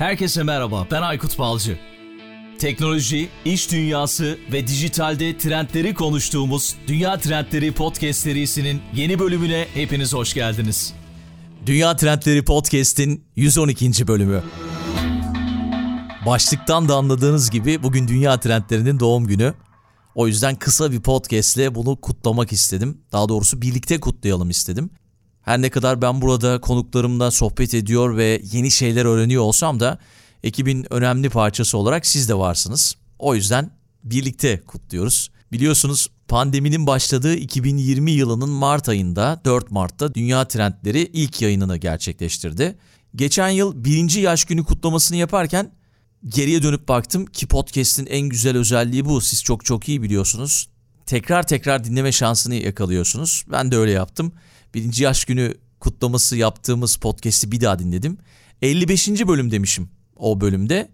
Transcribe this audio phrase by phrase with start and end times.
[0.00, 1.78] Herkese merhaba, ben Aykut Balcı.
[2.58, 10.34] Teknoloji, iş dünyası ve dijitalde trendleri konuştuğumuz Dünya Trendleri Podcast serisinin yeni bölümüne hepiniz hoş
[10.34, 10.92] geldiniz.
[11.66, 14.08] Dünya Trendleri Podcast'in 112.
[14.08, 14.42] bölümü.
[16.26, 19.54] Başlıktan da anladığınız gibi bugün Dünya Trendleri'nin doğum günü.
[20.14, 22.98] O yüzden kısa bir podcastle bunu kutlamak istedim.
[23.12, 24.90] Daha doğrusu birlikte kutlayalım istedim.
[25.42, 29.98] Her ne kadar ben burada konuklarımla sohbet ediyor ve yeni şeyler öğreniyor olsam da
[30.42, 32.94] ekibin önemli parçası olarak siz de varsınız.
[33.18, 33.70] O yüzden
[34.04, 35.30] birlikte kutluyoruz.
[35.52, 42.78] Biliyorsunuz pandeminin başladığı 2020 yılının Mart ayında 4 Mart'ta Dünya Trendleri ilk yayınını gerçekleştirdi.
[43.16, 45.72] Geçen yıl birinci yaş günü kutlamasını yaparken
[46.26, 49.20] geriye dönüp baktım ki podcast'in en güzel özelliği bu.
[49.20, 50.68] Siz çok çok iyi biliyorsunuz.
[51.06, 53.44] Tekrar tekrar dinleme şansını yakalıyorsunuz.
[53.52, 54.32] Ben de öyle yaptım
[54.74, 58.18] birinci yaş günü kutlaması yaptığımız podcast'i bir daha dinledim.
[58.62, 59.08] 55.
[59.08, 60.88] bölüm demişim o bölümde.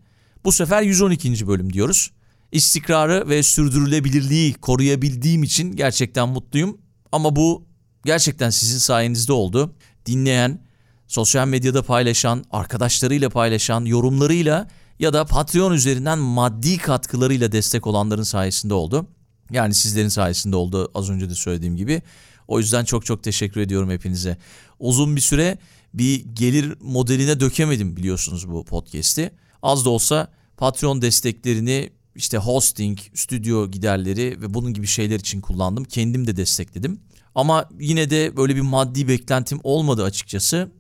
[0.45, 1.47] Bu sefer 112.
[1.49, 2.11] bölüm diyoruz.
[2.53, 6.79] İstikrarı ve sürdürülebilirliği koruyabildiğim için gerçekten mutluyum.
[7.13, 7.67] Ama bu
[8.05, 9.75] gerçekten sizin sayenizde oldu.
[10.07, 10.63] Dinleyen,
[11.07, 18.75] sosyal medyada paylaşan, arkadaşlarıyla paylaşan, yorumlarıyla ya da Patreon üzerinden maddi katkılarıyla destek olanların sayesinde
[18.75, 19.07] oldu.
[19.53, 22.03] Yani sizlerin sayesinde oldu az önce de söylediğim gibi.
[22.49, 24.37] O yüzden çok çok teşekkür ediyorum hepinize.
[24.81, 25.59] Uzun bir süre
[25.95, 29.31] bir gelir modeline dökemedim biliyorsunuz bu podcast'i.
[29.63, 35.85] Az da olsa Patreon desteklerini işte hosting, stüdyo giderleri ve bunun gibi şeyler için kullandım.
[35.85, 37.01] Kendim de destekledim.
[37.35, 40.73] Ama yine de böyle bir maddi beklentim olmadı açıkçası.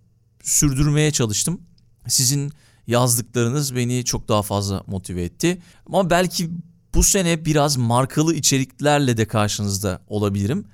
[0.42, 1.60] Sürdürmeye çalıştım.
[2.08, 2.52] Sizin
[2.86, 5.58] yazdıklarınız beni çok daha fazla motive etti.
[5.86, 6.50] Ama belki
[6.94, 10.64] bu sene biraz markalı içeriklerle de karşınızda olabilirim.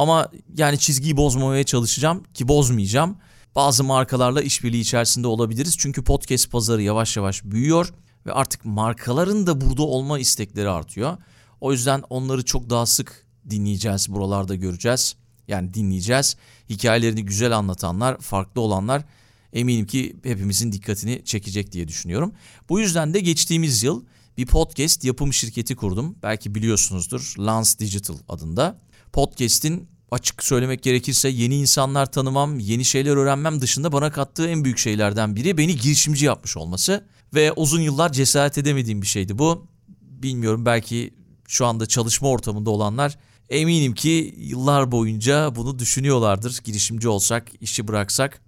[0.00, 3.16] Ama yani çizgiyi bozmamaya çalışacağım ki bozmayacağım.
[3.54, 5.74] Bazı markalarla işbirliği içerisinde olabiliriz.
[5.78, 7.94] Çünkü podcast pazarı yavaş yavaş büyüyor
[8.26, 11.16] ve artık markaların da burada olma istekleri artıyor.
[11.60, 15.16] O yüzden onları çok daha sık dinleyeceğiz, buralarda göreceğiz.
[15.48, 16.36] Yani dinleyeceğiz.
[16.70, 19.04] Hikayelerini güzel anlatanlar, farklı olanlar
[19.52, 22.32] eminim ki hepimizin dikkatini çekecek diye düşünüyorum.
[22.68, 24.04] Bu yüzden de geçtiğimiz yıl
[24.38, 26.16] bir podcast yapım şirketi kurdum.
[26.22, 27.34] Belki biliyorsunuzdur.
[27.38, 28.80] Lance Digital adında
[29.12, 34.78] podcast'in açık söylemek gerekirse yeni insanlar tanımam, yeni şeyler öğrenmem dışında bana kattığı en büyük
[34.78, 37.04] şeylerden biri beni girişimci yapmış olması
[37.34, 39.66] ve uzun yıllar cesaret edemediğim bir şeydi bu.
[40.02, 41.14] Bilmiyorum belki
[41.48, 43.18] şu anda çalışma ortamında olanlar
[43.48, 46.58] eminim ki yıllar boyunca bunu düşünüyorlardır.
[46.64, 48.40] Girişimci olsak, işi bıraksak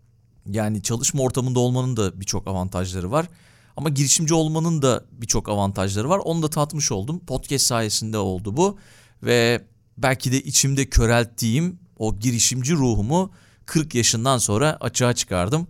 [0.51, 3.27] yani çalışma ortamında olmanın da birçok avantajları var.
[3.77, 6.19] Ama girişimci olmanın da birçok avantajları var.
[6.25, 7.21] Onu da tatmış oldum.
[7.27, 8.79] Podcast sayesinde oldu bu.
[9.23, 9.65] Ve
[10.03, 13.33] belki de içimde körelttiğim o girişimci ruhumu
[13.67, 15.67] 40 yaşından sonra açığa çıkardım.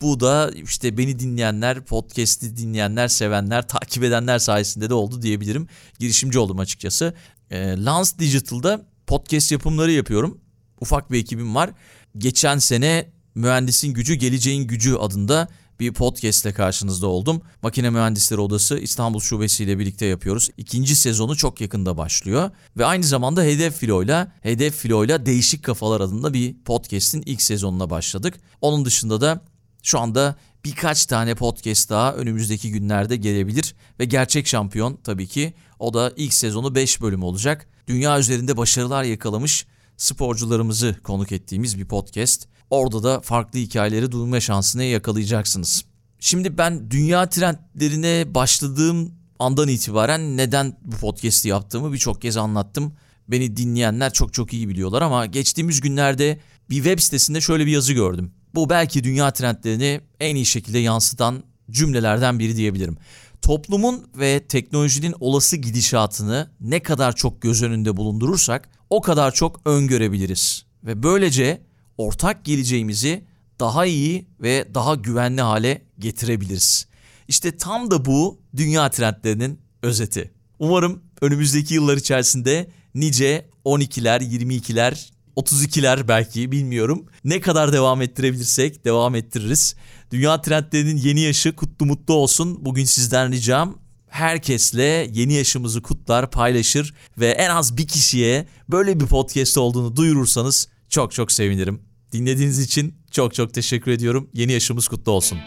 [0.00, 5.68] Bu da işte beni dinleyenler, podcast'i dinleyenler, sevenler, takip edenler sayesinde de oldu diyebilirim.
[5.98, 7.14] Girişimci oldum açıkçası.
[7.50, 10.40] E, Lance Digital'da podcast yapımları yapıyorum.
[10.80, 11.70] Ufak bir ekibim var.
[12.18, 15.48] Geçen sene Mühendisin Gücü, Geleceğin Gücü adında
[15.80, 17.42] bir podcast karşınızda oldum.
[17.62, 20.48] Makine Mühendisleri Odası İstanbul Şubesi ile birlikte yapıyoruz.
[20.56, 26.34] İkinci sezonu çok yakında başlıyor ve aynı zamanda Hedef Filo'yla Hedef Filo'yla Değişik Kafalar adında
[26.34, 28.34] bir podcast'in ilk sezonuna başladık.
[28.60, 29.40] Onun dışında da
[29.82, 35.94] şu anda birkaç tane podcast daha önümüzdeki günlerde gelebilir ve gerçek şampiyon tabii ki o
[35.94, 37.66] da ilk sezonu 5 bölüm olacak.
[37.88, 39.66] Dünya üzerinde başarılar yakalamış
[39.96, 42.48] sporcularımızı konuk ettiğimiz bir podcast.
[42.70, 45.84] Orada da farklı hikayeleri duyma şansını yakalayacaksınız.
[46.20, 52.92] Şimdi ben dünya trendlerine başladığım andan itibaren neden bu podcast'i yaptığımı birçok kez anlattım.
[53.28, 56.40] Beni dinleyenler çok çok iyi biliyorlar ama geçtiğimiz günlerde
[56.70, 58.32] bir web sitesinde şöyle bir yazı gördüm.
[58.54, 62.96] Bu belki dünya trendlerini en iyi şekilde yansıtan cümlelerden biri diyebilirim.
[63.42, 70.64] Toplumun ve teknolojinin olası gidişatını ne kadar çok göz önünde bulundurursak o kadar çok öngörebiliriz
[70.84, 71.65] ve böylece
[71.98, 73.24] ortak geleceğimizi
[73.60, 76.86] daha iyi ve daha güvenli hale getirebiliriz.
[77.28, 80.32] İşte tam da bu dünya trendlerinin özeti.
[80.58, 87.06] Umarım önümüzdeki yıllar içerisinde nice 12'ler, 22'ler, 32'ler belki bilmiyorum.
[87.24, 89.74] Ne kadar devam ettirebilirsek devam ettiririz.
[90.12, 92.64] Dünya trendlerinin yeni yaşı kutlu mutlu olsun.
[92.64, 93.78] Bugün sizden ricam
[94.08, 100.68] herkesle yeni yaşımızı kutlar, paylaşır ve en az bir kişiye böyle bir podcast olduğunu duyurursanız
[100.88, 101.82] çok çok sevinirim.
[102.12, 104.30] Dinlediğiniz için çok çok teşekkür ediyorum.
[104.34, 105.38] Yeni yaşımız kutlu olsun.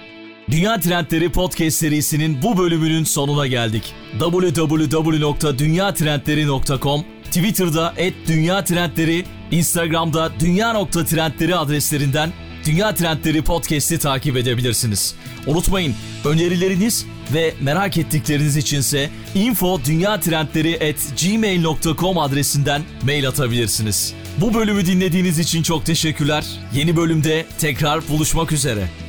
[0.51, 3.93] Dünya Trendleri Podcast serisinin bu bölümünün sonuna geldik.
[4.19, 12.33] www.dünyatrendleri.com Twitter'da et Dünya Trendleri, Instagram'da dünya.trendleri adreslerinden
[12.65, 15.15] Dünya Trendleri Podcast'i takip edebilirsiniz.
[15.47, 15.95] Unutmayın
[16.25, 24.13] önerileriniz ve merak ettikleriniz içinse info dünyatrendleri at gmail.com adresinden mail atabilirsiniz.
[24.41, 26.45] Bu bölümü dinlediğiniz için çok teşekkürler.
[26.73, 29.08] Yeni bölümde tekrar buluşmak üzere.